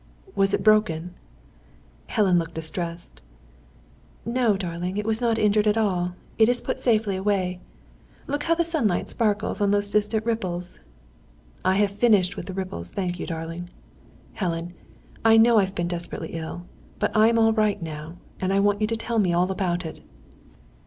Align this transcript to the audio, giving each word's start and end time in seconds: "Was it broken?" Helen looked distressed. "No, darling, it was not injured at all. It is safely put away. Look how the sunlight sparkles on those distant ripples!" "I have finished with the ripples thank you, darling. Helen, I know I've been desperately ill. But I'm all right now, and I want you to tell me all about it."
"Was 0.33 0.51
it 0.51 0.63
broken?" 0.63 1.13
Helen 2.07 2.39
looked 2.39 2.55
distressed. 2.55 3.21
"No, 4.25 4.57
darling, 4.57 4.97
it 4.97 5.05
was 5.05 5.21
not 5.21 5.37
injured 5.37 5.67
at 5.67 5.77
all. 5.77 6.15
It 6.39 6.49
is 6.49 6.57
safely 6.77 7.17
put 7.17 7.21
away. 7.21 7.59
Look 8.25 8.45
how 8.45 8.55
the 8.55 8.65
sunlight 8.65 9.11
sparkles 9.11 9.61
on 9.61 9.69
those 9.69 9.91
distant 9.91 10.25
ripples!" 10.25 10.79
"I 11.63 11.75
have 11.75 11.91
finished 11.91 12.35
with 12.35 12.47
the 12.47 12.53
ripples 12.55 12.89
thank 12.91 13.19
you, 13.19 13.27
darling. 13.27 13.69
Helen, 14.33 14.73
I 15.23 15.37
know 15.37 15.59
I've 15.59 15.75
been 15.75 15.87
desperately 15.87 16.29
ill. 16.29 16.65
But 16.97 17.15
I'm 17.15 17.37
all 17.37 17.53
right 17.53 17.79
now, 17.79 18.17
and 18.39 18.51
I 18.51 18.59
want 18.59 18.81
you 18.81 18.87
to 18.87 18.97
tell 18.97 19.19
me 19.19 19.33
all 19.33 19.51
about 19.51 19.85
it." 19.85 20.01